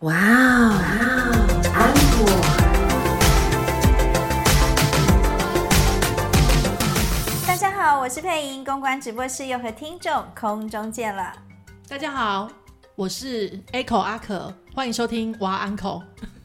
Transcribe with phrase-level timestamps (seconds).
[0.00, 0.76] 哇哦，
[1.72, 2.28] 安果。
[7.46, 11.32] 大家好，我是佩莹，公关直播室又和听众空中见了。
[11.88, 12.46] 大家好，
[12.94, 16.02] 我是 Echo 阿可，欢迎收听哇 Uncle。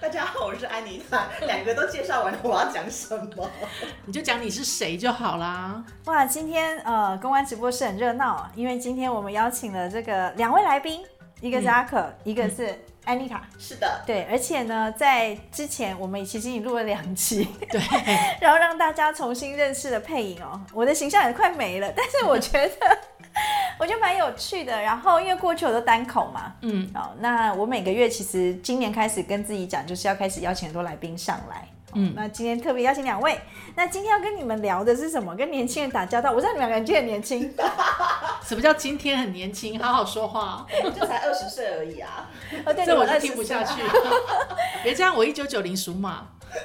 [0.00, 1.26] 大家好，我是安妮塔。
[1.46, 3.50] 两个都介绍完了，我要讲什么？
[4.06, 5.84] 你就讲你是谁就好啦。
[6.06, 11.02] 哇，今天呃，公关直播室很热闹啊，因为今天我们邀请了这个两位来宾，
[11.40, 13.42] 一个是阿可，一个是安妮塔。
[13.58, 17.80] 是的，对，而且呢，在之前我们其实已经录了两期， 对，
[18.40, 20.60] 然后让大家重新认识了配音哦。
[20.72, 22.98] 我的形象也快没了，但是我觉得
[23.78, 24.80] 我觉得蛮有趣的。
[24.80, 31.68] 然后因为过去我都单口嘛，嗯，哦，那我每个月其实今年开始跟自己讲，就是要开始邀请很多来宾上来。
[31.96, 33.40] 嗯嗯，那今天特别邀请两位。
[33.74, 35.34] 那今天要跟你们聊的是什么？
[35.34, 36.30] 跟年轻人打交道。
[36.30, 37.54] 我知道你们两个人就很年轻，
[38.46, 39.82] 什么叫今天很年轻？
[39.82, 42.28] 好好说话，就才二十岁而已啊。
[42.66, 44.00] 哦，对，这我就你们20听不下去岁。
[44.84, 46.26] 别这样，我一九九零属马。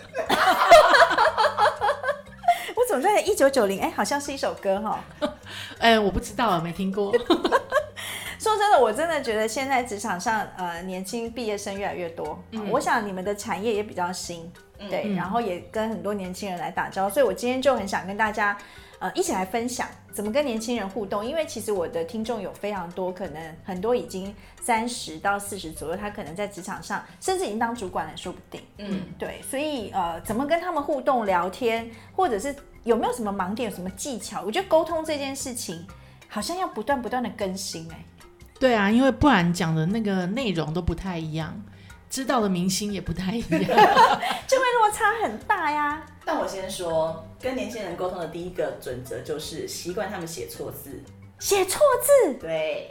[2.76, 5.00] 我总在一九九零，哎，好像是一首歌哈、
[5.80, 7.14] 哎、我不知道啊，没听过。
[8.62, 12.38] 说真的，我真的觉得现在职场上，呃，年轻毕业生越来越多。
[12.52, 14.52] 嗯我想你们的产业也比较新，
[14.90, 18.56] 对，嗯然后也跟很多年轻人来打交道，所以我今天就很想跟大家，
[19.00, 21.26] 呃，一起来分享怎么跟年轻人互动。
[21.26, 28.62] 因为其实我的听众有非常多，可能很多已经三十到四十左右，他可能在职场上甚至已经当主管了，说不定。
[28.78, 34.44] 嗯，对，所以呃，怎么跟他们互动、聊天，或者是有没有什么盲点、有什么技巧？
[34.46, 35.86] 我觉得沟通这件事情
[36.28, 38.06] 好像要不断不断的更新、哎。
[38.62, 41.60] 对啊，因为不然讲的那个内容都不太一样，
[42.12, 43.50] 知道的明星也不太一样。
[44.48, 46.06] 就会落差很大呀。
[46.24, 51.04] 但我先说，跟年轻人沟通的第一个准则就是习惯他们写错字。
[51.40, 52.88] 写错字，对，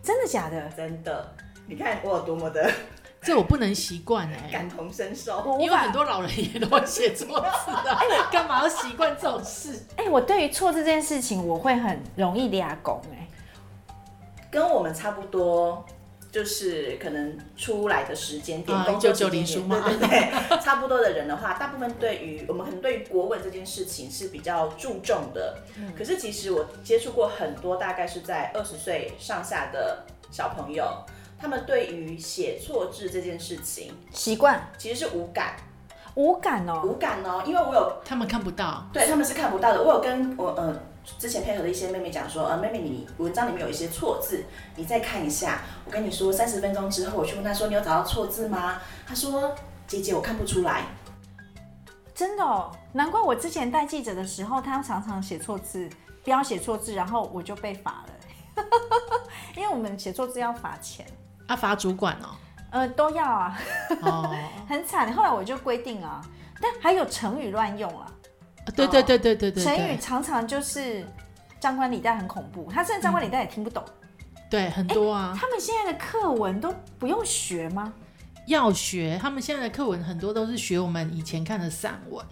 [0.00, 0.68] 真的假的？
[0.76, 1.34] 真的。
[1.66, 2.70] 你看我有多么的
[3.20, 5.58] 这我不能习惯哎，感同身受。
[5.60, 5.90] 因为很。
[5.90, 7.98] 多老人也都会写错字啊，
[8.30, 9.76] 干嘛要习惯这种事？
[9.96, 13.19] 哎、我对于错字这件事情，我会很容易俩拱哎。
[14.50, 15.84] 跟我们差不多，
[16.32, 25.56] 就是可能出来的时间点，啊工作时间1990点书嘛对对对， 差不多的人的话，大部分对于我们可能对于国文这件事情是比较注重的。
[25.76, 30.84] 嗯可是其实我接触过很多，大概是在二十岁上下的小朋友，
[31.38, 35.56] 他们对于写错字这件事情习惯其实是无感，
[36.14, 38.86] 无感哦、无感哦，因为我有他们看不到。
[38.92, 39.82] 对他们是看不到的。
[39.82, 40.76] 我有跟我呃
[41.18, 44.44] 之前配合的一些妹妹讲说，呃，妹妹你文章里面有一些错字，
[44.76, 45.62] 你再看一下。
[45.84, 48.80] 我跟你说，三十分钟之后我去问她说，你有找到错字吗？
[49.06, 49.54] 她说，
[49.86, 50.84] 姐姐我看不出来。
[52.14, 55.88] 真的哦，难怪我之前带记者的时候，他常常写错字，
[56.22, 58.64] 不要写错字，然后我就被罚了。
[59.56, 61.06] 因为我们写错字要罚钱，
[61.46, 62.28] 啊，罚主管哦。
[62.72, 63.58] 呃，都要啊，
[64.02, 64.36] 哦，
[64.68, 65.12] 很惨。
[65.12, 66.22] 后来我就规定啊，
[66.60, 68.06] 但还有成语乱用啊，
[68.72, 71.06] 对对对对对对成语，常常就是
[71.58, 73.82] 张冠李戴很恐怖，他甚至张冠李戴也听不懂。
[74.48, 77.92] 对很多啊，他们现在的课文都不用学吗？
[78.46, 79.18] 要学。
[79.20, 82.24] 他们现在的课文很多都是学我们以前看的散文，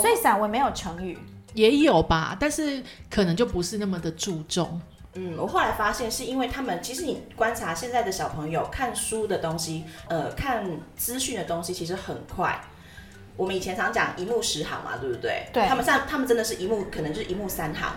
[0.00, 1.18] 所以散文没有成语。
[1.54, 4.80] 也有吧，但是可能就不是那么的注重。
[5.14, 12.60] 嗯，我后来发现是因为他们，其实你观察现在的小朋友看书的东西，呃，看资讯的东西其实很快。
[13.38, 15.46] 我们以前常讲一目十行嘛，对不对？
[15.52, 17.94] 对他们像他们真的是一目，可能就是一目三行，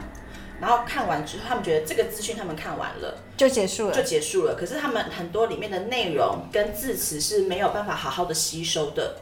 [0.61, 4.03] 然后看完之后，他们觉得这个资讯他们看完了就结束了就。
[4.03, 4.55] 结束了。
[4.55, 9.17] 可是他们很多里面的内容跟字词是没有办法好好的吸收的。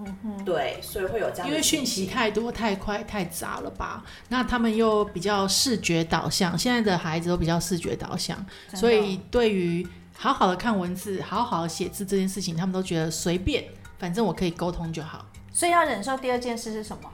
[0.00, 4.04] 嗯哼，对，所以会有这样的因为讯息太多、太快、太杂了吧？
[4.28, 9.84] 那他们又比较视觉导向，现在的孩子都比较视觉导向，所以对于
[10.16, 13.64] 好好的看文字、好好的写字这件事情，他们都觉得随便，
[13.98, 15.26] 反正我可以沟通就好。
[15.58, 17.10] 所以要忍受第二件事是什么？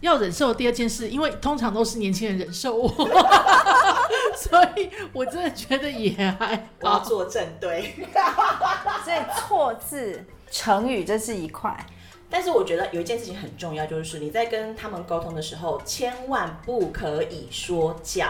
[0.00, 2.88] 要忍受的第二件事，因为通常都是年轻人忍受我，
[4.36, 6.62] 所以我真的觉得也还好。
[6.80, 7.94] 我要做正对。
[9.04, 11.76] 所以错字、成语这是一块。
[12.28, 18.26] 但是我觉得有一件事情很重要，就是你在跟他们沟通的时候，千万不可以说教。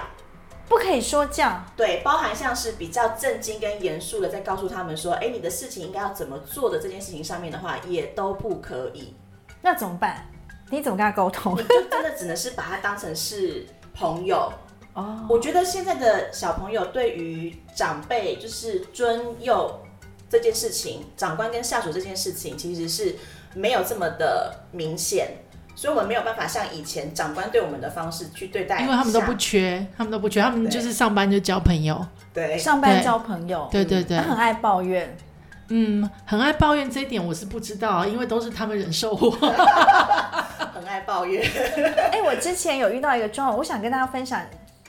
[0.68, 9.14] 不可以说教，对，包含像是比较震惊跟严肃的，在告诉他们说，哎，你的事情应该要怎么做的这件事情上面的话，也都不可以。
[9.60, 10.26] 那怎么办？
[10.70, 11.62] 你怎么跟他沟通你？
[11.62, 14.50] 就真的只能是把他当成是朋友。
[14.94, 19.80] 哦，我觉得现在的小朋友对于长辈就是尊幼
[20.30, 23.14] 这件事情，长官跟下属这件事情，其实是
[23.54, 25.43] 没有这么的明显。
[25.74, 32.04] 所以我们没有办法像以前长官对我们的方式去对待，因为他们都不缺，他们都不缺，他们就是上班就交朋友。
[32.32, 35.16] 对，上班交朋友，对对对，他很爱抱怨。
[35.68, 39.30] 嗯，很爱抱怨这一点我是不知道，因为都是他们忍受我。
[40.74, 41.42] 很爱抱怨。
[42.12, 44.40] 哎，我之前有遇到一个状况，我想跟大家分享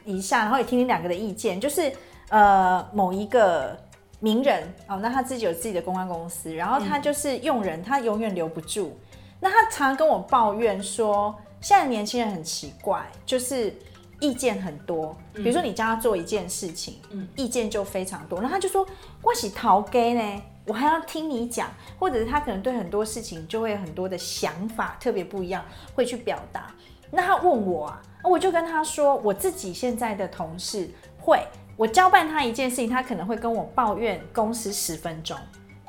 [0.04, 1.92] 一下，然后也听听两个的意见，就是
[2.30, 3.78] 呃某一个
[4.20, 8.98] 名人哦，那他自己有自己的公关公司，然后他就是用人，他永远留不住。
[9.40, 13.74] 那他常常跟我抱怨说，现在年轻人很奇怪，就是
[14.20, 15.16] 意见很多。
[15.34, 18.40] 比如说你叫他做一件事情，嗯，意见就非常多。
[18.40, 18.88] 然后他就说
[19.22, 26.72] ：“我是逃 gay 呢，我还要听你讲。”或者是他可能对很多事情就会有很多的想法，特别不一样，会去表达。
[27.12, 30.90] 那他问我啊，我就跟他说，我自己现在的同事
[31.20, 31.46] 会，
[31.78, 35.38] 我交办他一件事情，他可能会跟我抱怨公司十分钟。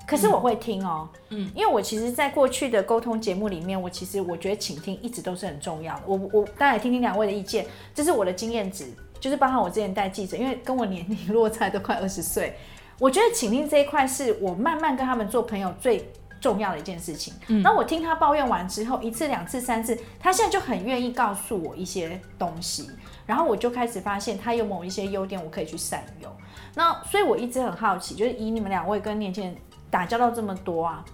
[0.06, 6.02] 可是我会听哦，嗯，因为我其实，在过去的沟通节目里面，我其实我觉得倾听一直都是很重要的。
[6.06, 8.86] 我我当然也听听两位的意见，这是我的经验值，
[9.18, 12.56] 就是包含我之前带记者，因为跟我年龄落差都快二十岁，
[13.00, 16.08] 我觉得倾听这一块是我慢慢跟他们做朋友最
[16.40, 17.34] 重要的一件事情。
[17.64, 22.88] 那我听他抱怨完之后，一次、两次、三次，他现在就很愿意告诉我一些东西，
[23.26, 26.30] 然后我就开始发现他有某一些优点，我可以去善用。
[26.76, 29.56] 那所以我一直很好奇，就是以你们两位跟年轻人。
[29.90, 31.04] 打交道这么多啊，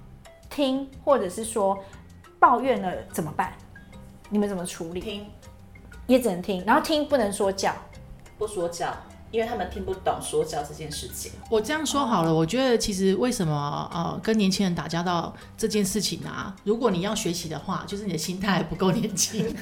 [0.50, 1.78] 听或者是说
[2.38, 3.52] 抱怨了怎么办？
[4.28, 5.00] 你们怎么处理？
[5.00, 5.26] 听
[6.06, 7.72] 也只能听，然后听不能说教，
[8.36, 8.92] 不说教，
[9.30, 11.32] 因为他们听不懂说教这件事情。
[11.48, 19.54] 我这样说好了，我觉得其实为什么呃跟年轻人打交道这件事情啊，如果你要学习的话，就是你的心态不够年轻。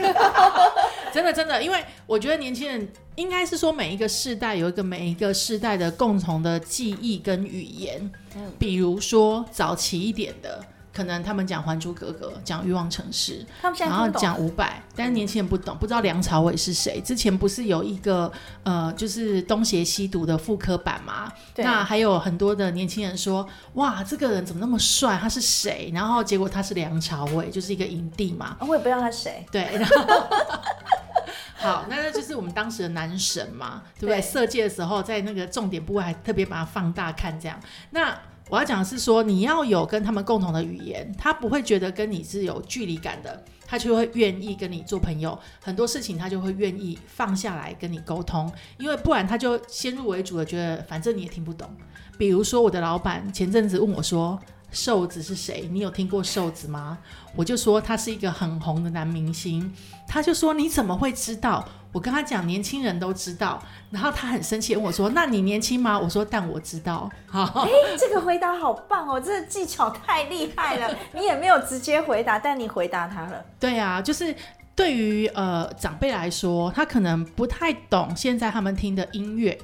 [1.10, 8.10] 真的真的，因为我觉得年轻人应该是说每一个世代有一个每一个世代的共同的记忆跟语言。
[8.36, 13.46] 嗯，比如说早期一点的，可能他们讲《还珠格格》，讲《欲望城市》，
[13.81, 17.00] 然后讲伍佰，但是年轻人不懂，不知道梁朝伟是谁。
[17.00, 18.31] 之前不是有一个
[18.64, 21.32] 呃，就是东邪西毒的复刻版吗？
[21.56, 25.16] 那还有很多的年轻人说，哇，这个人怎么那么帅？
[25.20, 25.90] 他是谁？
[25.94, 28.56] 然后结果他是梁朝伟，就是一个影帝嘛。
[28.60, 29.46] 我也不知道他是谁。
[29.52, 29.96] 对，然后。
[31.62, 34.19] 好，那那就是我们当时的男神嘛，对不对？
[34.22, 37.60] 射箭的时候，在那个重点部位还特别把它放大看，这样。
[37.90, 38.19] 那
[38.50, 45.38] 我要讲的是说，你要有跟他们共同的语言，他不会觉得跟你是有距离感的，他就会愿意跟你做朋友。
[45.62, 51.70] 很多事情他就会愿意放下来跟你沟通，因为不然他就先入为主的觉得，反正你也听不懂。
[52.19, 54.37] 比如说，我的老板前阵子问我说。
[54.70, 55.69] 瘦子是谁？
[55.72, 56.99] 你有听过瘦子吗？
[57.37, 59.72] 我就说他是一个很红的男明星，
[60.06, 61.67] 他就说你怎么会知道？
[61.93, 67.69] 我跟他讲年轻人都知道，然后他很生气问我说：“那你年轻吗？”我说：“但我知道。”好，哎，
[67.99, 70.96] 这个回答好棒哦，这个技巧太厉害了。
[71.12, 73.44] 你也没有直接回答，但你回答他了。
[73.58, 74.32] 对啊，就是
[74.76, 79.58] 对于呃长辈来说，他可能不太懂现在他们听的音乐。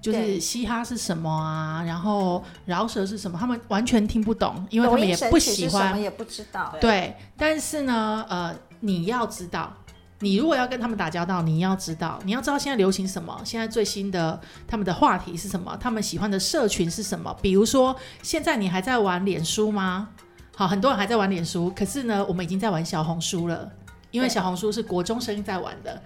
[0.00, 1.82] 就是嘻哈是什么啊？
[1.82, 3.38] 然后饶舌是什么？
[3.38, 6.74] 他们完全听不懂，因为他们也不喜欢，也不知道。
[6.80, 9.72] 对，但是呢，呃，你要知道，
[10.20, 17.36] 你如果要跟他们打交道，你要知道，你要知道现在流行什么，现在最新的他们的话题是什么，他们喜欢的社群是什么。
[17.42, 20.08] 比如说，现在你还在玩脸书吗？
[20.56, 23.70] 好，很多人还在玩脸书，可是呢，我们已经在玩小红书了，
[24.10, 26.02] 因为小红书是国中生在玩的。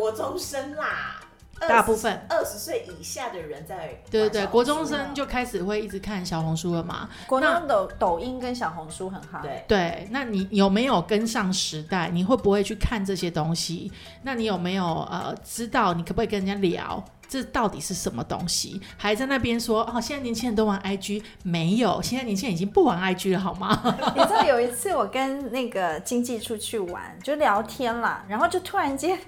[0.00, 1.20] 国中生啦，
[1.68, 7.06] 大部分二十岁以下的人在对对对，国中生就开始会一直看小红书了嘛。
[7.26, 9.40] 国中抖抖音跟小红书很好。
[9.42, 12.08] 对对，那你有没有跟上时代？
[12.08, 13.92] 你会不会去看这些东西？
[14.22, 15.92] 那你有没有呃知道？
[15.92, 17.04] 你可不可以跟人家聊？
[17.28, 18.80] 这到底是什么东西？
[18.96, 21.22] 还在那边说哦，现在年轻人都玩 IG？
[21.42, 23.78] 没有，现在年轻人已经不玩 IG 了，好吗？
[24.16, 29.18] 你知道有一次我跟那个经济出去玩，就聊天啦，然后就突然间。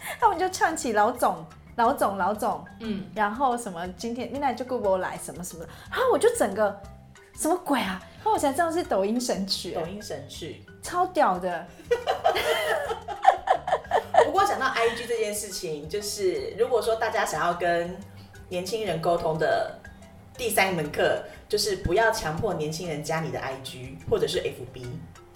[0.18, 1.44] 他们就唱起老总、
[1.76, 6.80] 老总、老总，嗯，然后什么今天现在就顾不来什么什么，然后我就整个
[7.36, 8.00] 什么鬼啊？
[8.16, 11.66] 然后我才知道是抖音神曲，抖音神曲，超屌的。
[14.26, 17.96] 不过讲到 IG 这件事情，就是如果说大家想要跟
[18.48, 19.78] 年轻人沟通的
[20.36, 24.84] 第三门课，就是不要强迫年轻人加你的 IG 或者是 FB，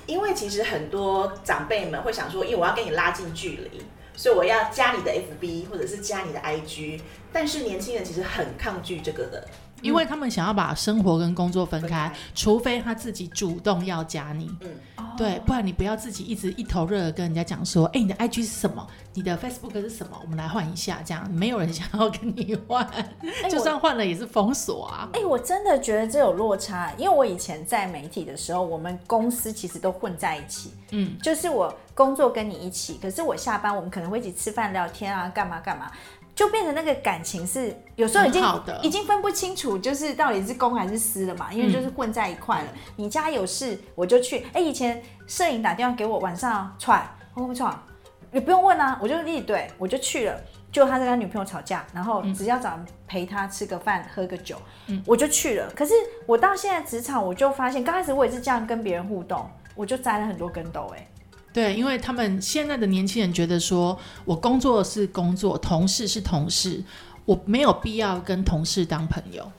[0.06, 3.82] 因为其实很多长辈们会想说，因为我要跟你拉近距离。
[4.16, 7.00] 所以我要加你的 FB 或者是加你的 IG，
[7.32, 9.46] 但是年轻人其实很抗拒这个的。
[9.84, 14.50] 因为他们想要把生活跟工作分开，除非他自己主动要加你。
[14.60, 14.70] 嗯，
[15.16, 18.86] 对，不然你不要自己一直一头热的跟人家讲说，哎、你的 IG 是什么？
[19.12, 20.18] 你的 Facebook 是什么？
[20.22, 22.88] 我们来换一下，这样没有人想要跟你换，
[23.50, 25.08] 就算换了也是封锁啊。
[25.12, 35.90] 哎、我真的觉得这有落差，因为我以前在媒体的时候，我们公司其实都混在一起，嗯，就是我工作跟你一起，可是我下班我们可能会一起吃饭聊天啊，干嘛干嘛，
[36.34, 38.42] 就变成那个感情是有时候已经
[38.82, 42.68] 已经分不清楚，就是到底是公还是私了嘛，因为就是混在一块了。
[42.96, 47.72] 你家有事我就去，哎、以前摄影打电话给我，晚上踹，我会不会踹？
[48.32, 50.40] 也不用问啊，我就立对，我就去了。
[50.72, 54.56] 就他在跟他女朋友吵架，然后只要找人陪他吃个饭、喝个酒，
[55.06, 55.70] 我就去了。
[55.70, 55.94] 可是
[56.26, 61.06] 我到现在职场，我就发现，刚开始我也是这样跟别人互动，我就栽了很多跟斗、哎，
[61.54, 66.82] 对，因为他们现在的年轻人觉得说，我工作是工作，同事是同事，
[67.24, 69.50] 我没有必要跟同事当朋友。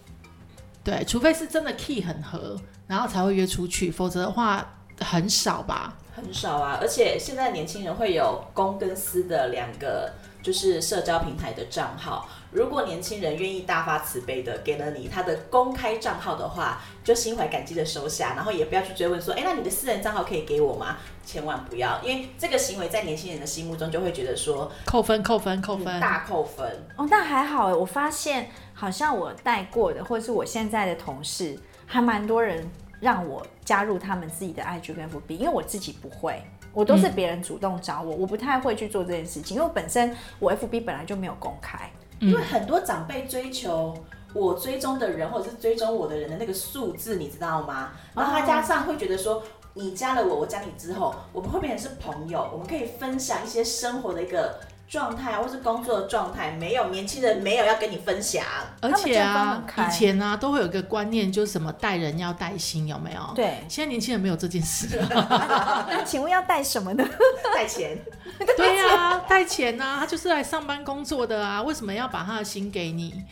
[0.83, 5.97] 对，除非是真的 key 很合，然后才会约出去，否则的话很少吧。
[6.13, 10.11] 很少啊，而且现在年轻人会有公跟私的两个，
[10.45, 12.29] 就是社交平台的账号。
[12.51, 20.97] 如果年轻人愿意大发慈悲的给了你他的公开账号的话，就心怀感激的收下，然后也不要去追问说，哎，那你的私人账号可以给我吗？
[21.25, 25.99] 千万不要，因为这个行为在年轻人的心目中就会觉得说扣分，扣分，扣分。
[25.99, 26.65] 大扣分。
[26.95, 32.69] 哦，那还好哎，我发现好像我带过的，或者是我现在的同事，还蛮多人
[33.01, 36.41] 让我加入他们自己的 IG 跟 FB，因为我自己不会，
[36.75, 41.89] 我都是别人主动找我，我不太会去做这件事情，因为我本身我 FB 本来就没有公开。
[42.19, 43.93] 因为很多长辈追求
[44.33, 47.91] 我追踪的人，或者是追踪我的人的那个数字，你知道吗？
[48.13, 56.51] 然后他加上会觉得说，你加了我，我加你之后，我们会变成是朋友，我们可以分享一些生活的一个状态，或是工作的状态。
[56.51, 58.43] 没有年轻人没有要跟你分享，
[58.81, 63.33] 而且啊以前啊都会有一个观念，就是什么带人要带心，有没有？。
[63.35, 67.07] 对，现在年轻人没有这件事， 那请问要带什么呢？
[67.53, 67.97] 带钱。
[68.57, 73.23] 对呀、带钱呐、他就是来上班工作的啊，为什么要把他的心给你？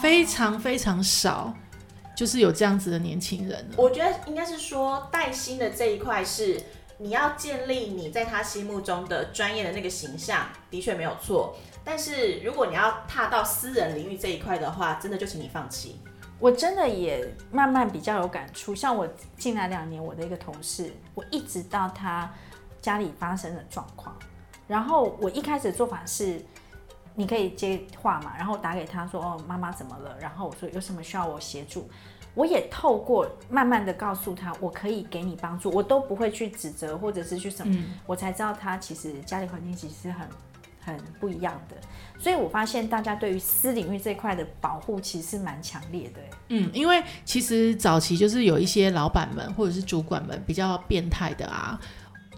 [0.00, 1.52] 非常非常少，
[2.14, 3.68] 就是有这样子的年轻人。
[3.76, 6.62] 我觉得应该是说带薪的这一块是
[7.00, 11.56] 你要建立你在他心目中的专业的那个形象，的确没有错。
[11.84, 16.00] 但是如果你要踏到私人领域这一块的话，真的就请你放弃。
[16.40, 22.32] 我真的也慢慢比较有感触，像我进来两年，我的一个同事，我一直到他
[22.80, 24.16] 家里发生的状况，
[24.66, 26.44] 然后我一开始的做法是，
[27.14, 30.16] 你可以接话嘛，然后打给他说，哦，妈妈怎么了？
[30.20, 31.88] 然后我说有什么需要我协助，
[32.34, 40.28] 我也透过慢慢的告诉他，我可以给你帮助，我都不会去指责或者是去什么，我才知道他其实家里环境其实是很
[40.80, 41.76] 很不一样的，
[42.18, 46.20] 所以我发现大家对于私领域这块的保护其实是蛮强烈的。
[46.20, 51.78] 欸嗯，因为其实早期就是有一些老板们或者是主管们比较变态的啊，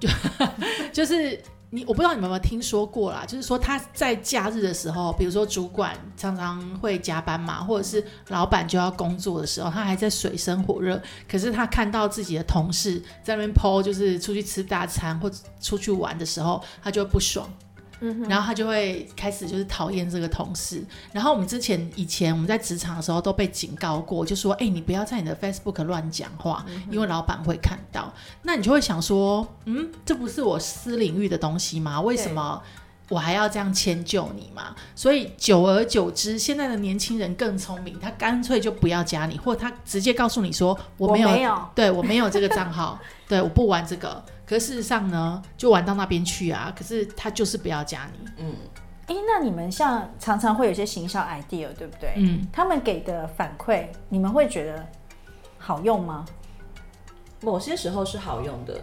[0.00, 0.08] 就
[0.92, 1.40] 就是
[1.72, 17.48] 你我不知道你们有没有听说过啦，就是说他在假日的时候，比如说主管常常会加班嘛，或者是老板就要工作的时候，他还在水深火热，可是他看到自己的同事在那边 PO，就是出去吃大餐或出去玩的时候，他就不爽。
[18.28, 20.82] 然后他就会开始就是讨厌这个同事。
[21.12, 32.00] 然后我们之前以前我们在职场的时候都被警告过，就说：“哎、你不要在你的 Facebook 乱讲话，因为老板会看到。”那你就会想说：“嗯，这不是我私领域的东西吗？
[32.00, 32.62] 为什么？”
[33.10, 34.74] 我还要这样迁就你嘛？
[34.94, 42.98] 所以久而久之，现在的年轻人更聪明，他干脆就不要加你，或他直接告诉你说我没有，没有对我没有这个账号，
[43.28, 44.24] 对我不玩这个。
[44.46, 46.72] 可事实上呢，就玩到那边去啊。
[46.76, 48.54] 可是他就是不要加你，嗯，
[49.06, 52.14] 哎，那你们像常常会有一些行销 idea，对不对？
[52.16, 54.86] 嗯，他们给的反馈，你们会觉得
[55.58, 56.24] 好用吗？
[57.42, 58.80] 某些时候是好用的，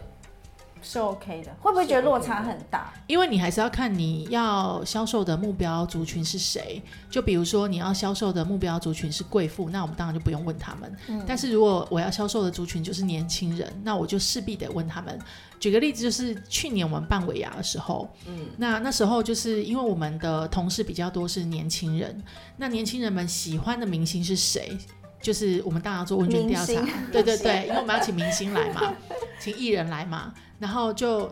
[0.81, 2.93] 是 OK 的，会不会觉得落差很大？
[3.07, 6.81] 因为你还是要看你要销售的目标族群是谁。
[7.09, 10.95] 就比如说你要销售的目标族群是贵妇，那我们当然就不用问他们。
[11.25, 15.17] 但是如果我要销售的族群就是年轻人，那我就势必得问他们。
[15.59, 22.23] 举个例子，就是去年我们办尾牙的时候，嗯，那那时候就是因为我们的同事比较多是年轻人，
[22.57, 24.77] 那年轻人们喜欢的明星是谁？
[25.19, 26.73] 就是我们当然要做问卷调查，
[27.11, 28.93] 对对对，因为我们要请明星来嘛，
[29.39, 31.31] 请艺人来嘛，然后就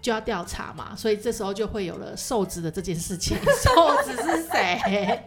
[0.00, 3.36] 就要调查嘛，所以这时候就会有了瘦子的这件事情。
[3.62, 5.22] 瘦子是谁？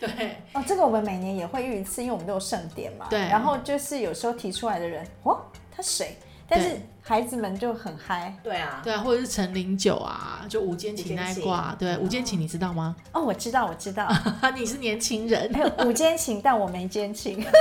[0.00, 3.06] 对，哦，这个我们每年也会遇一次，因为我们都有盛典嘛。
[3.10, 5.40] 对然后就是有时候提出来的人，哦，
[5.74, 6.16] 他谁？
[6.48, 8.34] 但是对孩子们就很嗨。
[8.42, 12.94] 对啊，对啊，或者是陈零九啊，就午间情那一挂，对，午间情你知道吗？
[13.12, 14.08] 哦，我知道，我知道，
[14.56, 17.44] 你是年轻人，还有午间情，但我没奸情。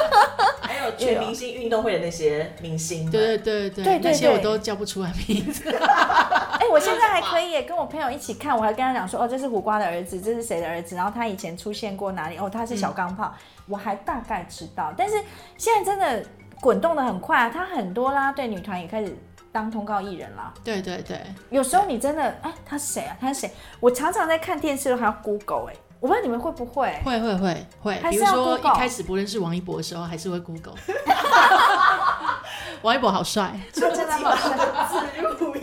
[0.62, 5.69] 还有全明星运动会的那些明星们，对对对对对那些我都叫不出来名字。
[6.62, 13.33] 哎、我现在还可以耶跟我朋友一起看，我还跟他讲说，哦，这是胡瓜的儿子，这是谁的儿子，然后他以前出现过哪里，哦，他是小钢炮，
[13.67, 14.93] 我还大概知道。
[14.95, 15.15] 但是
[15.57, 16.24] 现在真的
[16.62, 19.13] 滚动的很快啊，他很多啦对女团也开始
[19.51, 20.53] 当通告艺人啦。
[20.63, 23.17] 对对对，有时候你真的，哎，他是谁啊？
[23.20, 23.51] 他是谁？
[23.79, 27.00] 我常常在看电视都还要 Google 哎、我不知道你们会不会？
[27.03, 30.75] 会会会会，比如说一开始不认识王一博的时候，还是会 Google。
[32.81, 34.58] 王一博好帅，他真的好帅，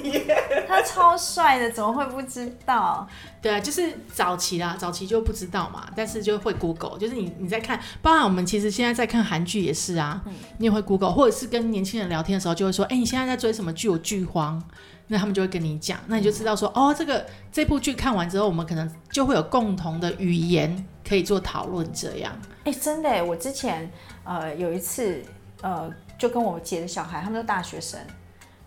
[0.05, 0.25] 耶。
[0.69, 3.07] 他超帅的，怎么会不知道？
[3.41, 10.23] 对啊，就是早期啦，早期就不知道嘛，但是就会 Google，就是你你在看，包含我们其实现在在看韩剧也是啊，
[10.59, 13.89] 你也会 Google，或者是跟年轻人聊天的时候就会说，哎、你现在在追什么剧？
[13.89, 14.63] 我剧荒。
[15.11, 22.39] 那他们就会跟你讲，那你就知道说，哦，这个这部剧看完之后，我们可能就会有共同的语言可以做讨论，这样。
[22.65, 23.91] 哎、真的耶，我之前
[24.25, 25.23] 呃有一次
[25.63, 27.99] 呃就跟我姐的小孩，他们都大学生，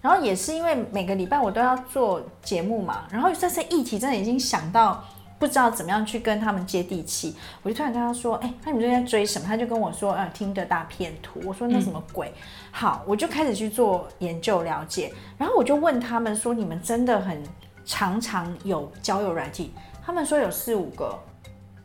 [0.02, 5.04] 然后也是因为每个礼拜我都要做节目嘛，然后这些议题真的已经想到
[5.38, 9.48] 不知道怎么样去跟他们接地气，我就突然跟他说，哎、那你们最近在追什么？
[9.48, 11.40] 他就跟我说，呃，听的大片图。
[11.46, 12.34] 我说那什么鬼？
[12.72, 17.42] 好，我就开始去做研究了解，然后我就问他们说，你们真的很
[17.86, 19.74] 常常有交友软体？
[20.06, 21.18] 他们说有四五个。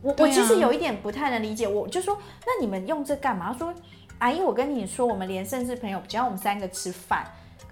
[0.02, 3.52] 我、啊我其实有一点不太能理解，我就说，那你们用这干嘛？
[3.52, 3.74] 他说，
[4.18, 7.24] 阿姨，我跟你说，我们连甚至朋友，只要我们三个吃饭，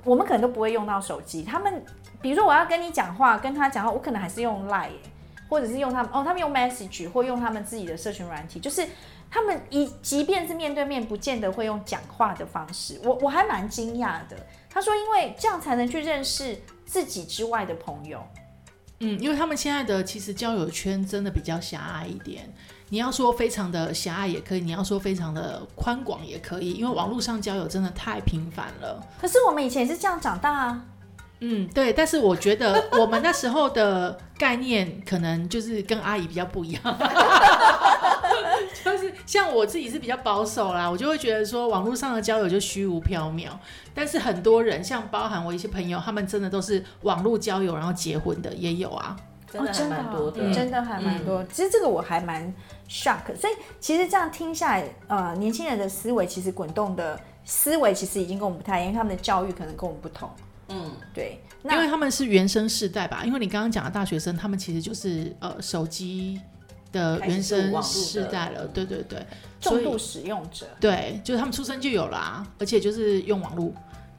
[0.04, 1.42] 我们可能都不会用到手机。
[1.42, 1.84] 他们，
[2.20, 4.90] 比如说我要跟你讲话，跟他讲话，我可能还是用 Line，
[5.48, 8.86] 或者是用他们哦，他们用 Message 或用他们自己的社群软体，就是
[9.30, 13.00] 他们一即便是面对面，不见得会用讲话的方式。
[13.04, 14.36] 我我还蛮惊讶的。
[14.70, 18.20] 他说，因为这样才能去认识自己之外的朋友。
[19.04, 22.52] 嗯，因为他们现在的其实交友圈真的比较狭隘一点。
[22.90, 29.02] 你要说非常的狭隘也可以，你要说非常的宽广也可以，因为网络上交友真的太频繁了。
[29.20, 30.82] 可是我们以前也是这样长大啊。
[31.40, 37.00] 嗯，对，但是我觉得我们那时候的概念可能就是跟阿姨比较不一样，就 是
[39.26, 43.48] 像我自己是比较保守啦，我就会觉得说网络上的交友就虚无缥缈，
[43.94, 49.16] 但是很多人像包含我一些朋友，他们真的都是网络交友然后结婚的也有啊。
[49.54, 50.42] 真的还蛮多的。
[50.42, 51.44] 哦真的还蛮多。
[51.44, 52.52] 其实这个我还蛮
[52.88, 60.28] shock，所以其实这样听下来，呃，年轻人的思维其实滚动的思维其实已经跟我们不太一样，因为他们的教育可能跟我们不同。
[60.70, 66.40] 嗯，对，因为他们是原生世代吧，因为你刚刚讲的大学生，他们其实就是呃手机
[66.94, 69.26] 的原生世代了，对对对，
[69.60, 73.72] 重度使用者，对，就是他们出生就有啦，而且就是用网络，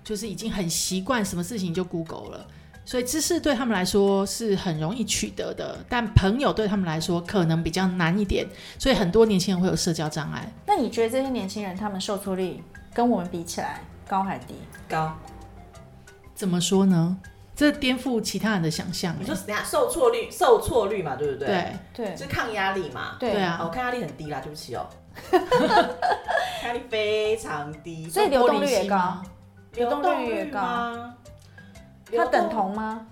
[0.03, 2.45] 就是已经很习惯什么事情就 Google 了。
[2.87, 8.45] 所以知识对他们来说是很容易取得的，但朋友对他们来说可能比较难一点，
[8.77, 10.51] 所以很多年轻人会有社交障碍。
[10.67, 12.61] 那你觉得这些年轻人他们受挫力
[12.93, 14.53] 跟我们比起来高还低？
[14.87, 15.17] 高。
[16.35, 17.17] 怎么说呢？
[17.55, 19.17] 这颠覆其他人的想象、欸。
[19.19, 23.15] 你说等一下受挫率，受挫率嘛，对不对？，对，对就是抗压力嘛。
[23.19, 24.85] 对对啊哦，抗压力很低啦，对不起哦。
[25.31, 29.25] 抗压力非常低，所以流动率也高玻璃心吗，
[29.75, 31.15] 流动率也高吗？
[32.15, 33.07] 它等，同吗？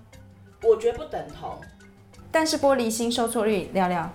[0.62, 1.58] 我觉得不等同。
[2.30, 4.10] 但是玻璃心受挫率聊聊，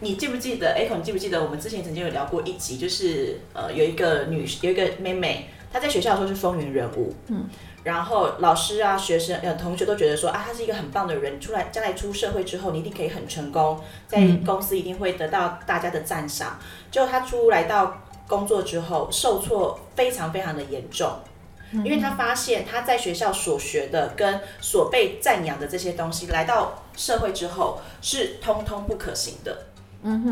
[0.00, 7.44] 你记不记得？Echo，你记不记得我们之前曾经有聊过一集，就是呃有一个女有一个妹妹，她在学校的时候是风云人物，嗯，
[7.84, 16.58] 然后老师啊、学生呃同学都觉得说啊，他是一个很棒的人，出来将来出社会之后，你一定可以很成功，在公司一定会得到大家的赞赏。
[16.90, 21.10] 结果他出来到工作之后，受挫非常非常的严重。
[21.72, 29.56] 因为他发现他在学校所学的跟所被赞扬的这些东西，来到社会之后是通通不可行的。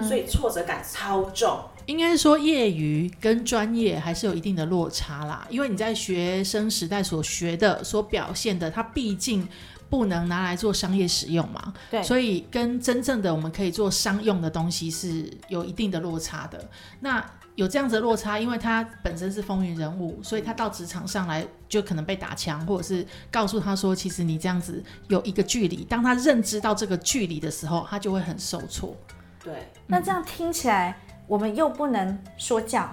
[0.06, 1.61] 所以挫折感超重。
[1.87, 9.48] 应该是说业余跟专业还是有一定的落差啦，因为你在学生时代所学的、所表现的，它毕竟
[9.88, 16.68] 不能拿来做商业使用嘛，对所以跟真正的我们可以做商用的东西是有一定的落差的。
[17.00, 17.24] 那
[17.56, 25.85] 有这样子的落差，因为他本身是风云人物，所以他到职场上来就可能被打枪，或者是告诉他说，其实你这样子有一个距离。
[25.85, 28.96] 当他认知到这个距离的时候，他就会很受挫。
[29.42, 29.55] 对，
[29.87, 32.88] 那这样听起来，我们又不能说教，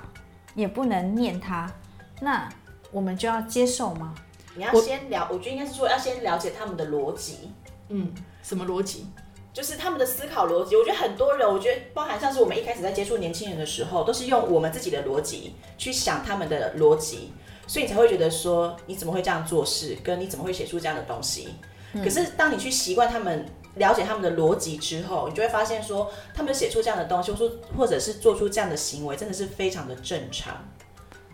[0.56, 1.70] 也不能念他，
[2.22, 2.48] 那
[2.90, 4.16] 我们就要接受吗？
[4.56, 7.52] 你要先了，我觉得应该是说要先了解他们的逻辑，
[7.90, 9.08] 嗯，什么逻辑？
[9.52, 10.76] 就是他们的思考逻辑。
[10.76, 17.34] 我觉得很多人，我觉得包含像是我们一开始在接触年轻人的时候，都是用我们自己的逻辑去想他们的逻辑。
[17.68, 21.50] 所以你才会觉得说你怎么会这样做事，跟你怎么会写出这样的东西。
[21.96, 23.46] 可是当你去习惯他们。
[23.78, 30.56] 了解他们的逻辑之后，你就会发现说，他们写出这样的东西，或说或者是做出这样的行为，真的是非常的正常。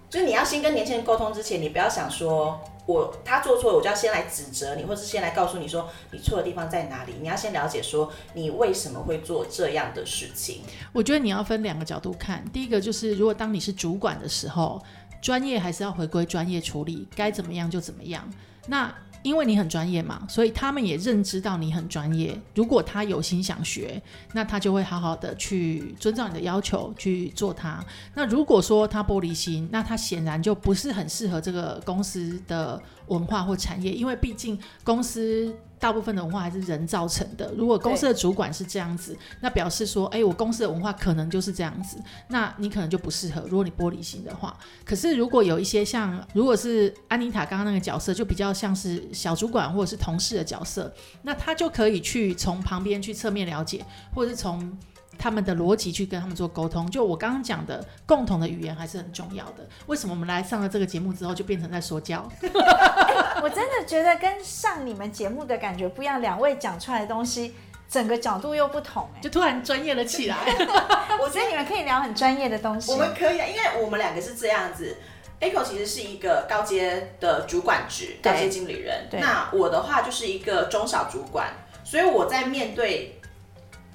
[0.09, 7.15] 就是你要先跟年轻人沟通之前，你不要想说我他做错了，我就要先来指责你，或是先来告诉你说你错的地方在哪里。
[7.19, 10.61] 你要先了解说你为什么会做这样的事情。
[10.91, 14.79] 我觉得你要分两个角度看，第一个就是如果当你是主管的时候，
[15.19, 18.29] 专业还是要回归专业处理，该怎么样就怎么样。
[18.67, 22.39] 那因为你很专业嘛，所以他们也认知到你很专业。
[22.53, 23.99] 如果他有心想学，
[24.33, 27.83] 那他就会好好的去遵照你的要求去做它。
[28.13, 35.55] 那如果说他玻璃心，那他显然就不是很适合这个公司的文化或产业，因为毕竟公司。
[35.83, 37.51] 大部分的文化还是人造成的。
[37.57, 41.97] 如果公司的主管是这样子，那表示说，哎，我公司的文化可能就是这样子，
[42.29, 43.41] 那你可能就不适合。
[43.49, 50.89] 如果你玻璃心的话，可是如果有一些像，如果是安妮塔刚刚那个角色，就比较像是小主管或者是同事的角色，
[51.23, 54.77] 那他就可以去从旁边去侧面了解，或者是从。
[55.17, 59.67] 他们的逻辑去跟他们做沟通，就我刚刚讲的，共同的语言还是很重要的。
[59.87, 62.27] 为什么我们来上了这个节目之后，就变成在说教？
[63.41, 67.53] 我真的觉得跟上你们节目的感觉不一样，两位讲出来的东西，
[67.89, 70.37] 整个角度又不同，哎，就突然专业了起来。
[71.21, 72.91] 我觉得你们可以聊很专业的东西。
[72.91, 74.97] 我们可以啊，因为我们两个是这样子。
[75.39, 79.07] Echo 其实是一个高阶的主管职，高阶经理人。
[79.11, 81.51] 那我的话就是一个中小主管，
[81.83, 83.19] 所以我在面对。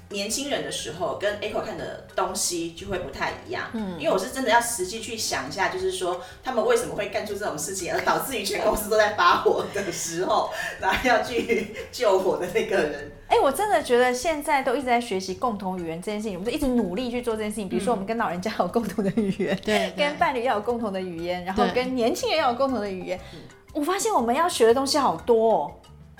[0.09, 3.65] 年轻人的时候，跟 Echo 看的东西就会不太一样。
[3.73, 10.49] 嗯，因为我是真的要实际去想一下，就是说他们为什么会干出这种事情，而导致于全公司都在发火的时候，
[10.81, 13.11] 然后要去救火的那个人。
[13.27, 17.69] 哎，我真的觉得现在都一直在学习共同语言这件事情，我们就一直努力去做这件事情。
[17.69, 23.19] 比如说，我们跟老人家有共同的语言，对，跟伴侣要有共同的语言，然后跟年轻人要有共同的语言。
[23.73, 25.71] 我发现我们要学的东西好多，哦，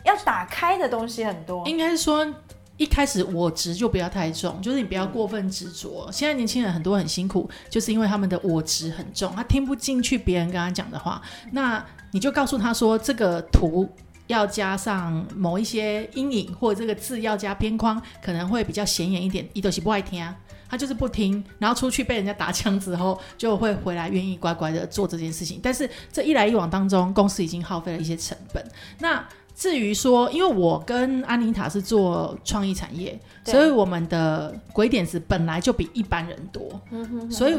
[0.05, 1.67] 要打开的东西很多。
[1.67, 2.31] 应该是说。
[2.79, 6.09] 一开始我执就不要太重，就是你不要过分执着。
[6.11, 11.21] 现在年轻人很多很辛苦，就是因为他们的我执很重，他听不进去别人跟他讲的话。
[11.51, 13.87] 那你就告诉他说，这个图
[14.27, 19.45] 要加上某一些阴影，或者这个字要加边框，可能会比较显眼一点。
[19.51, 20.33] 伊都是不爱听啊，
[20.69, 25.59] 他就是不听，然后出去被人家打枪之后，就会回来愿意乖乖的做这件事情。
[25.61, 28.65] 但是这一来一往当中，公司已经耗费了一些成本。
[28.99, 29.27] 那
[29.59, 36.81] 至于说，因为我跟安妮塔是做创意产业，所以我们的鬼点子本来就比一般人多。
[36.91, 37.57] 嗯哼，所以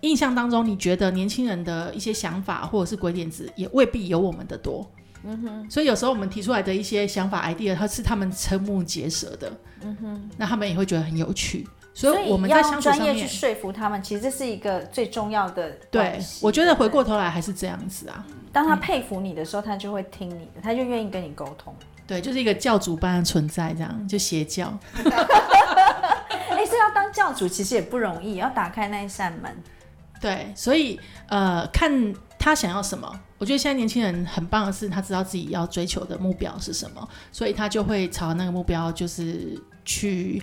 [0.00, 4.90] 印象当中，你觉得年轻人的一些想法或者是鬼点子，也未必有我们的多。
[5.22, 9.52] 嗯哼，所以有时候我们提出来的一些想法 idea，它是他们瞠目结舌的。
[9.82, 11.68] 嗯哼，那他们也会觉得很有趣。
[11.92, 15.70] 所以我们在相处上面去说服他们，其实这是一个最重要的。
[15.90, 18.24] 对，我觉得回过头来还是这样子啊。
[18.52, 21.74] 当他佩服你的时候，他就会听你的，他就愿意跟你沟通。
[22.06, 24.72] 对，就是一个教主般的存在，这样就邪教。
[24.94, 29.54] 哎，是要当教主，其实也不容易，要打开那一扇门。
[30.20, 30.98] 对，所以
[31.28, 33.20] 呃，看他想要什么。
[33.38, 40.42] 我觉得现在年轻人很棒的是，他知道自己要追求的目标是什么，所以他就会朝那个目标就是去。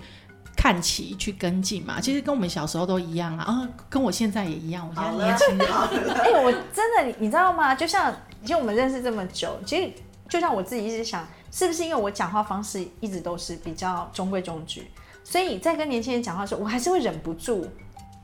[0.67, 4.86] 看齐去跟进嘛，其实跟我们小时候都一样啊，啊，跟我现在也一样。
[4.86, 5.67] 我现在年轻人，
[6.19, 7.73] 哎，我真的，你知道吗？
[7.73, 9.89] 就像，就我们认识这么久，其实
[10.27, 14.91] 就像我自己一直想，是不是因为我讲话方式一直都是比较中规中矩，
[15.23, 17.65] 所以在跟年轻人讲话的时候，我还是会忍不住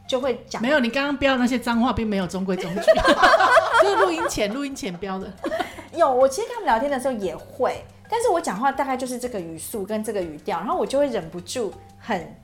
[0.06, 0.62] 就会讲。
[0.62, 2.82] 没有，你刚刚标的那些脏话并没有中规中矩，
[3.82, 5.32] 就是录音前录音前标的。
[5.96, 11.74] 有，我其实跟他们聊天的时候也会，但是我讲话大概就是这个语速跟这个语调，然后我就会忍不住。
[11.98, 12.36] 很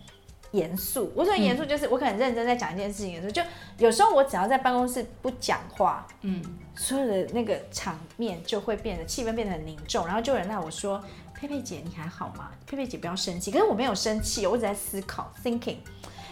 [0.49, 3.41] 严肃，我说严肃就是我可能认真在讲一件事情的时候，就
[3.85, 6.43] 有时候我只要在办公室不讲话，嗯，
[6.75, 10.99] 所有的那个场面就会变得气氛变得很凝重，然后就有人赖我说
[11.35, 12.49] 佩佩姐你还好吗？
[12.65, 15.77] 佩佩姐不要生气，可是我没有生气，我只在思考 thinking，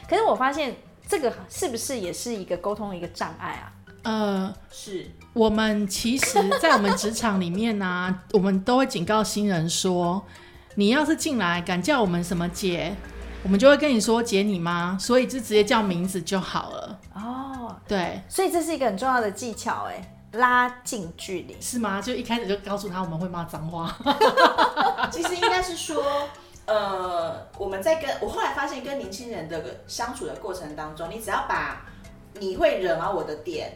[0.09, 0.75] 可是我发现
[1.07, 3.73] 这个是不是也是一个沟通的一个障碍啊？
[4.03, 10.25] 呃，是我们其实，在我们职场里面呢， 我们都会警告新人说，
[10.73, 12.95] 你要是进来敢叫我们什么姐。
[13.43, 16.99] 我们就会跟你说姐你妈，所以就直接叫名字就好了。
[17.13, 22.01] 哦，对，所以这是一个很重要的技巧，哎，拉近距离是吗？
[22.01, 23.95] 就一开始就告诉他我们会骂脏话。
[25.13, 26.03] 其实应该是说，
[26.65, 31.85] 呃，我们在跟我后来发现跟年轻人的相处的过程当中，你只要把
[32.39, 33.71] 你会惹毛我的点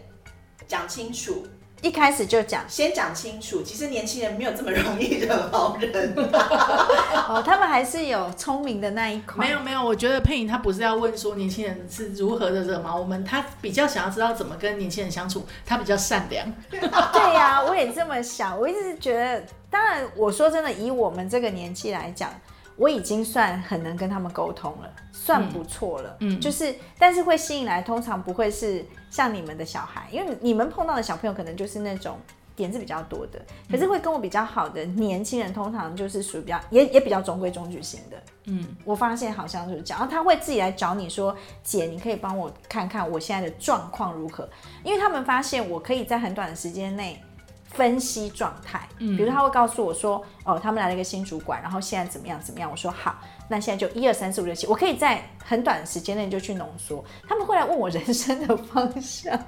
[0.71, 1.45] 讲清楚，
[1.81, 5.91] 一开始就讲先讲清楚，其实年轻人没有这么容易惹毛人。
[7.27, 9.45] 哦，他们还是有聪明的那一块。
[9.45, 16.49] 没有没有，我觉得佩影她不是要问说年轻人是如何的惹毛我们，她比较想要知道怎么跟年轻人相处，她比较善良。
[16.69, 18.57] 对呀、我也这么想。
[18.57, 22.33] 我一直觉得，当然，我说真的，以我们这个年纪来讲，
[22.77, 26.15] 我已经算很能跟他们沟通了，算不错了。
[26.21, 32.17] 嗯就是，但是会吸引来，通常不会是像你们的小孩，因为你们碰到的小朋友可能就是那种。
[32.53, 38.21] 点子比较多的，可是会跟我比较好的年轻人，通常就是属于比较也也比较中规中矩型的。
[38.43, 44.47] 嗯，我发现好像就是这样，然后他会自己来找你说：“姐，你可以帮我看看我现在的状况如何？”
[44.83, 47.23] 因为他们发现我可以在很短的时间内
[47.73, 53.15] 分析状态，嗯比如他会告诉我说：“哦，他们来了一个新主管，然后现在怎么样怎么样。”我说：“好，
[53.47, 59.39] 那现在就一二三四五六七，我可以在很短的时间内就去浓缩。”他们会来问我人生的方向，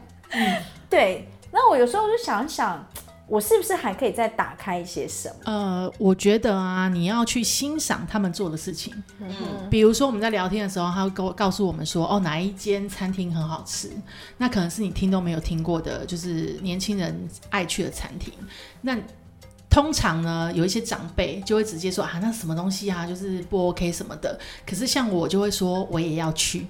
[0.90, 1.28] 对。
[1.56, 2.84] 那我有时候就想想，
[3.28, 5.36] 我是不是还可以再打开一些什么？
[5.46, 8.94] 呃，我觉得啊，你要去欣赏他们做的事情。
[9.20, 9.30] 嗯，
[9.70, 13.90] 比如说我们在聊天的时候，他会告告诉我们说，哦，哪一间餐厅很好吃，
[14.38, 18.34] 那可能是你听都没有听过的，就是年轻人爱去的餐厅。
[18.82, 18.98] 那
[19.70, 24.38] 通常呢，有一些长辈就会直接说啊，那什么东西啊，就是不 OK 什么的。
[24.68, 26.68] 可是像我就会说，我也要去。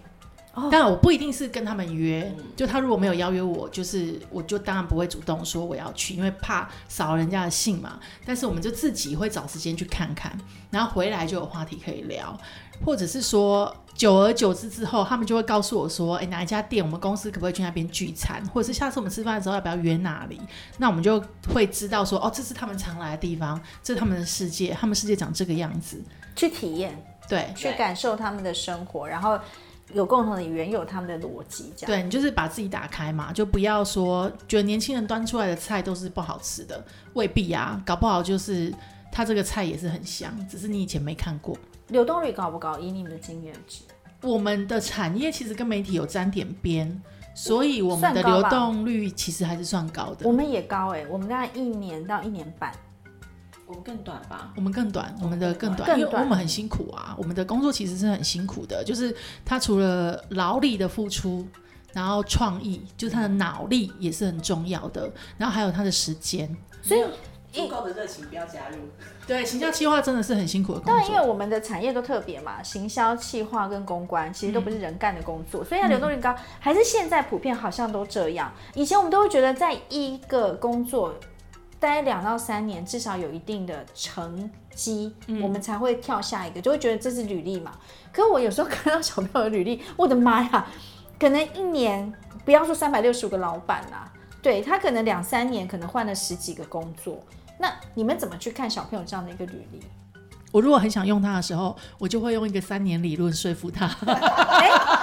[0.54, 8.00] 哦但我不一定是跟他们约，嗯就他如果没有邀约我，就是我就当然不会主动说我要去，因为怕扫了人家的兴嘛。
[8.26, 10.38] 但是我们就自己会找时间去看看，
[10.70, 12.38] 然后回来就有话题可以聊，
[12.86, 20.40] 或者是说久而久之之后，他们就会告诉我说，哎，哪一家店我们公司可不可以去那边聚餐，或者是下次我们吃饭的时候要不要约那里？
[20.78, 26.00] 那我们就会知道说，哦，这是他们常来的地方，这是他们的世界，他们世界长这个样子。
[26.36, 29.40] 去体验，对，去感受他们的生活，然后
[29.94, 31.88] 有共同的语言，有他们的逻辑，这样。
[31.88, 38.74] 对你就是把自己打开嘛，就不要说觉得年轻人端出来的菜都是不好吃的，未必啊，搞不好就是
[39.12, 41.56] 他这个菜也是很香，只是你以前没看过。
[41.88, 42.80] 流动率高不高？
[42.80, 43.84] 以你们的经验值，
[44.22, 47.02] 我们的产业其实跟媒体有沾点边，
[47.36, 50.32] 所以我们的流动率其实还是算高的我。
[50.32, 52.72] 们也高哎、我们大概一年到一年半。
[53.74, 54.54] 我们更短吧？
[54.56, 57.16] 我们更短，我们的更短，因为我们很辛苦啊。
[57.18, 61.48] 我们的工作其实是很辛苦的，就是他除了劳力的付出，
[61.92, 66.56] 然后创意，就是他的脑力也是很重要的，然后还有他的时间。
[66.84, 67.12] 所以没有
[67.52, 68.78] 足够的热情不要加入。
[69.26, 71.24] 对，行销企划真的是很辛苦的工当然，因为。
[71.26, 78.54] 我们的产业都特别嘛，行销、企划跟公关其实都不是人干的工作，所以它流动率高，还是现在普遍好像都这样。
[78.76, 81.16] 以前我们都会觉得，在一个工作
[81.84, 87.72] 待两到三年，至少有一定的成绩，我们才会跳下一个，就会觉得这是履历嘛。
[88.12, 90.66] 可我有时候 看到小朋友的履历，我的妈呀，
[91.20, 92.14] 可能一年
[92.46, 97.20] 不要说三百六十五个老板啦、对他可能两三年可能换了十几个工作。
[97.60, 99.82] 那你们怎么去看小朋友这样的一个履历？
[100.52, 103.88] 我如果很想用它的时候，我就会用一个三年理论说服他。
[103.88, 104.70] 三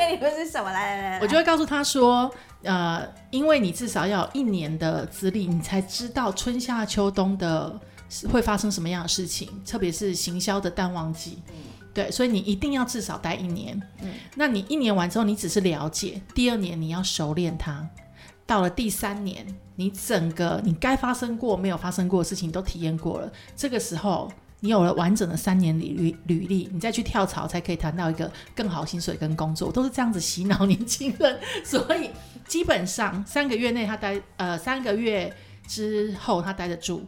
[0.00, 0.70] 年理论是什么？
[0.72, 2.30] 来来来，我就会告诉他说，
[2.62, 7.78] 呃，因为你至少要有一年的资历，你才知道春夏秋冬的
[8.30, 11.38] 会发生什么样的事情，特别是行销的淡旺季。
[11.92, 13.80] 对，所以你一定要至少待一年。
[14.00, 17.88] 嗯，那你一年完之后，你只是了解，第二年你要熟练它。
[18.46, 24.30] 到了第三年，你整个你该发生过没有发生过的事情都体验过了，这个时候
[24.60, 31.40] 你有了完整的三年履履履历，你再去跳槽才可以谈到一个更好薪水跟工作，都是这样子洗脑年轻人。
[31.64, 32.10] 所以
[32.46, 35.34] 基本上三个月内他待呃三个月
[35.66, 37.06] 之后他待得住，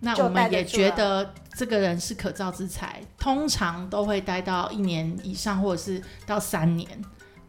[0.00, 6.88] 那我们也觉得这个人是可造之才，通常都会待到一年以上，或者是到三年，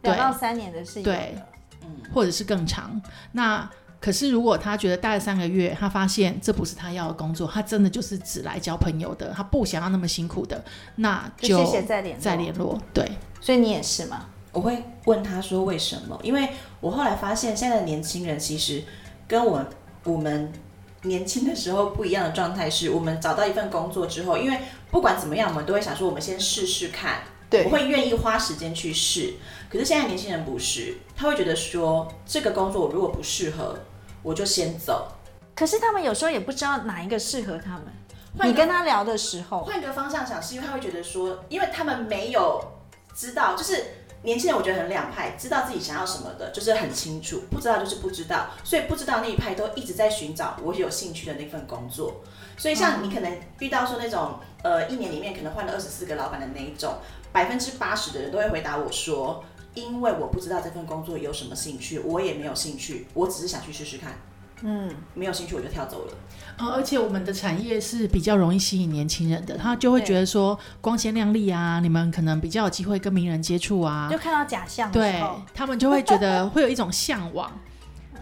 [0.00, 1.34] 对两到三年的是有对
[1.82, 1.96] 嗯。
[2.12, 3.00] 或者是更长。
[3.32, 3.68] 那
[4.00, 10.64] 可是如果他觉得待了三个月，他发现这不是他要的工作，他真的就是只来交朋友的，他不想要那么辛苦的，
[10.96, 12.80] 那就谢谢再联络再联络。
[12.94, 13.06] 对，
[13.40, 14.26] 所以你也是吗？
[14.52, 16.18] 我会问他说为什么？
[16.22, 16.48] 因为
[16.80, 18.82] 我后来发现，现在的年轻人其实
[19.28, 19.66] 跟我们
[20.04, 20.50] 我们
[21.02, 24.58] 年轻的时候不一样的状态是，我们找到一份工作之后，因为
[24.90, 29.34] 不管怎么样，我们都会想说，我们先试试看，对我会愿意花时间去试。
[29.70, 33.78] 可是现在年轻人不是，他会觉得说，这个工作我如果不适合，
[34.22, 35.12] 我就先走。
[35.54, 37.84] 可是他们有时候也不知道哪一个适合他们。
[38.44, 42.64] 你跟他聊的时候，换个方向想，是因为他会觉得说，因为他们没有
[43.14, 43.84] 知道，就是
[44.22, 52.20] 年轻人我觉得很两派，知道自己想要什么的，就是很清楚；不知道就是不知道，所以不知道那一派都一直在寻找我有兴趣的那份工作。
[52.56, 56.98] 所以像你可能遇到说那种，呃，一年里面可能换了二十四个老板的那一种，
[57.32, 59.44] 百分之八十的人都会回答我说。
[59.74, 64.12] 因为我不知道这份工作有什么兴趣，我也没有兴趣，我只是想去试试看。
[64.62, 66.12] 嗯，没有兴趣我就跳走了。
[66.58, 75.22] 呃，而且我们的产业是比较容易吸引年轻人的，他就会觉得说光鲜亮丽啊，你们可能比较有机会跟名人接触啊，就看到假象对，
[75.54, 77.50] 他们就会觉得会有一种向往。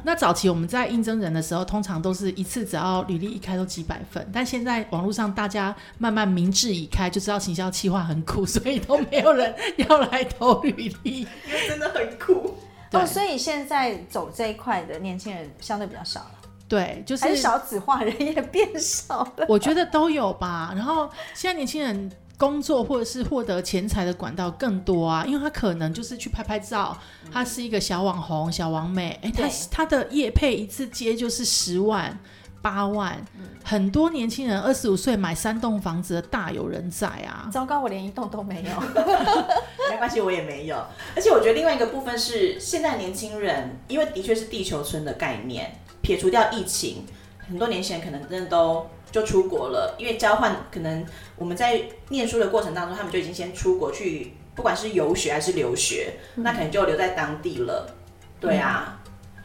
[0.04, 11.20] 那早期我们在应征人的时候，通常都是一次只要履历一开都几百份，但现在网络上大家慢慢明智已开，就知道行销企划很苦，所以都没有人要来投履历。
[11.46, 12.56] 因为真的很酷。
[12.90, 16.30] 对哦，所以现在走这一块的年轻人相对比较少了，
[16.66, 19.44] 对，就是还是少子化人也变少了。
[19.46, 20.72] 我觉得都有吧。
[20.74, 26.96] 然后现在年轻人工作或者是获得钱财的管道更多啊，因为他可能就是去拍拍照，
[27.30, 32.18] 他是一个小网红、小网美，哎，他他的业配一次接就是十万。
[32.60, 33.16] 八万，
[33.62, 37.48] 很多年轻人二十五岁买三栋房子的大有人在啊。
[37.52, 38.80] 糟糕，我连一栋都没有。
[39.88, 40.76] 没关系，我也没有。
[41.14, 47.06] 而且我觉得另外一个部分是，现在年轻人，因为的确是地球村的概念，撇除掉疫情，
[47.48, 51.04] 很多年前可能真的都就出国了，因为交换可能
[51.36, 57.94] 我们在念书的过程当中，他们就已经先出国去，不管是游学还是留学，那可能就留在当地了。
[58.38, 58.94] 对啊。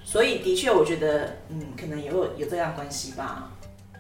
[0.05, 3.49] 所以的确，我觉得，嗯，可能也有有这样关系吧。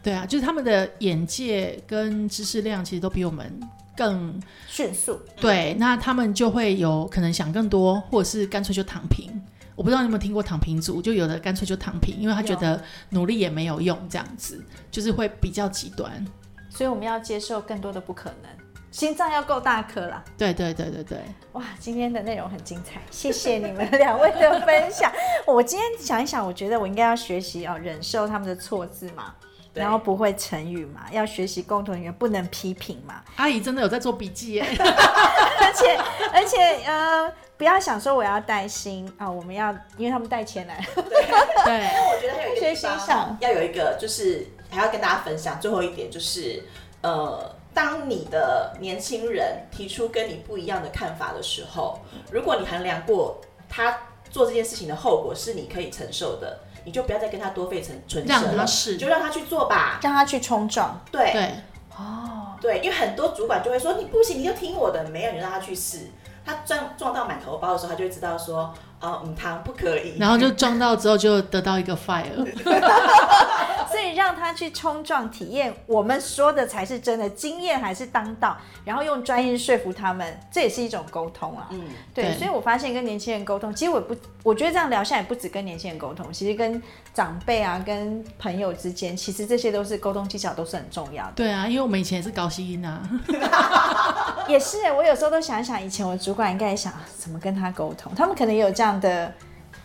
[0.03, 3.57] 对啊，就是他们的眼界跟知识量其实都比我们
[3.95, 4.37] 更
[4.67, 9.31] 迅速，对，那他们就会有可能想更多，或者是干脆就躺平。
[9.75, 16.25] 我不知道你有没有听过躺平族，就有的干脆就躺平，因为他觉得努力也没有用，这样子就是会比较极端。
[16.69, 18.49] 所以我们要接受更多的不可能，
[18.91, 20.23] 心脏要够大颗啦。
[20.37, 21.19] 对对对对对，
[21.53, 25.11] 哇，今天的内容很精彩，谢谢你们 两位的分享。
[25.45, 34.65] 我今天想一想，我觉得我应该要学习哦，忍受他们的错字嘛，对然后不会成语嘛，要学习共同语言，不能批评嘛，阿姨真的有在做笔记耶。
[34.77, 35.97] 而且
[36.31, 41.03] 而且呃，不要想说我要带薪啊、我们要因为他们带钱来，对，
[42.13, 43.35] 我觉得还有一个学习上。
[43.39, 46.63] 要有一个，就是还要跟大家分享最后一点，就是
[47.01, 51.99] 呃，当你的年轻人提出跟你不一样的看法的时候，
[52.31, 53.97] 如果你衡量过他
[54.29, 59.99] 做这件事情的后果是你可以承受的，你就不要再跟他多费唇唇舌了，让他试你就让他去做吧。
[60.01, 60.99] 让他去冲撞。
[61.11, 61.51] 对对，
[61.97, 66.09] 哦，对，因为很多主管就会说你不行，你就听我的，没有你让他去试。
[66.45, 70.17] 他撞撞到满头包的时候，他就会知道说，哦，嗯，汤不可以。
[70.19, 72.25] 然后就撞到之后就得到一个 fire。
[73.93, 81.67] 所以让他去冲撞体验，我们说的才是真的，经验还是当道，然后用专业说服他们，这也是一种沟通啊。
[81.69, 81.81] 嗯，
[82.13, 86.81] 对，对所以我发现跟年轻人沟通，其实我不，我觉得这样聊下来，不止跟年轻人沟通，其实跟
[87.13, 91.33] 长辈啊、跟朋友之间，其实这些都是沟通技巧，都是很重要的。
[91.35, 93.07] 对啊，因为我们以前也是高吸音啊。
[94.49, 99.31] 也是，我有时候都想一想，以前我主管应该也想怎么跟他沟通，他们可能也有这样的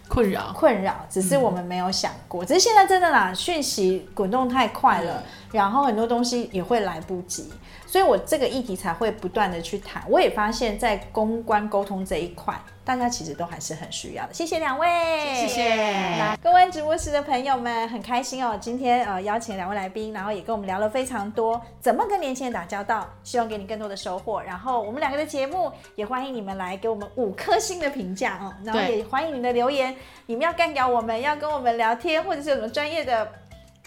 [0.09, 0.53] 困扰。
[0.55, 2.45] 困扰，只是我们没有想过。
[2.45, 7.51] 只是现在真的啦，讯息滚动太快了，然后很多东西也会来不及，
[7.87, 10.03] 所以我这个议题才会不断的去谈。
[10.09, 14.35] 我也发现，在公关沟通这一块，大家其实都还是很需要的。
[14.35, 14.89] 谢谢两位，
[15.35, 15.75] 谢谢
[16.19, 24.43] 那各位直播室的朋友们，很开心哦，今天呃邀请两位来宾，然后也跟我们聊了非常多怎么跟年轻人打交道，希望给你更多的收获。
[24.43, 33.31] 然后我们两个的节目也欢迎你们来给我们五颗星的评价哦，然后也欢迎你们的留言，你们要干掉我们，要跟我们聊天，或者是有什么专业的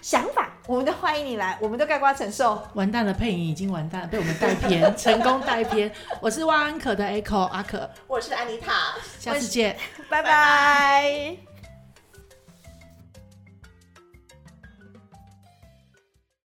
[0.01, 2.61] 想法，我们都欢迎你来，我们都盖瓜承受。
[2.73, 5.91] 完蛋了，配音已经完蛋了，被我们带偏， 成功带偏。
[6.19, 8.95] 我是万安可的 Echo 阿可，我是安妮塔。
[9.19, 9.77] 下次见。
[10.09, 11.50] 拜拜。